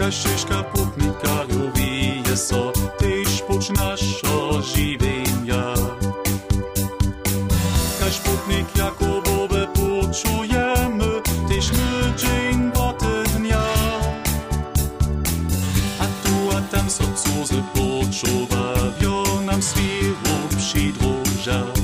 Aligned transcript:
Kašiška 0.00 0.62
putnika 0.74 1.44
ljubije 1.52 2.36
so, 2.36 2.72
tež 2.98 3.42
poč 3.48 3.68
našo 3.68 4.62
življenja. 4.64 5.74
Kaš 8.00 8.20
putnik 8.24 8.64
Jakobove 8.78 9.66
počujeme, 9.76 11.10
tež 11.52 11.68
mlčen 11.76 12.72
potednja. 12.72 13.60
A 16.00 16.08
tu 16.24 16.48
a 16.56 16.64
tam 16.72 16.88
so 16.88 17.04
cuze 17.04 17.60
počuvajo 17.76 19.44
nam 19.44 19.60
svi 19.62 20.16
ljubši 20.16 20.94
druža. 20.96 21.79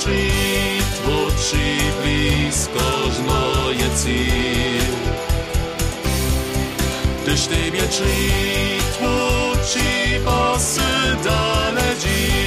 щит, 0.00 0.84
лучший 1.06 1.80
бліз 2.02 2.68
кожної 2.74 3.88
ціл. 3.96 4.94
Gdyż 7.22 7.46
Ty 7.46 7.70
mnie 7.70 7.88
czyj 7.88 8.80
tłuczy 8.98 10.20
posydane 10.24 11.94
dziś. 12.02 12.44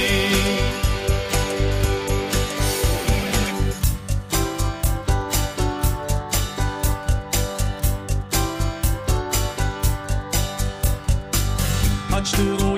Choć 12.10 12.30
tu 12.30 12.77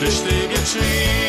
Když 0.00 0.20
ty 0.20 0.48
mě 0.48 0.56
přijde 0.56 1.19